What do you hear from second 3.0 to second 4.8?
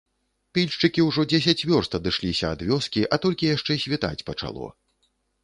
а толькі яшчэ світаць пачало.